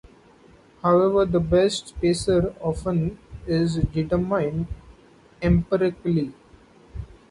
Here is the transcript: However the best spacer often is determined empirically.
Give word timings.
However 0.81 1.25
the 1.25 1.39
best 1.39 1.89
spacer 1.89 2.55
often 2.59 3.19
is 3.45 3.75
determined 3.75 4.65
empirically. 5.43 6.33